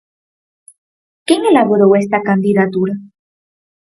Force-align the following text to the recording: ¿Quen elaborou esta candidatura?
¿Quen 1.27 1.41
elaborou 1.51 1.91
esta 2.03 2.23
candidatura? 2.29 2.93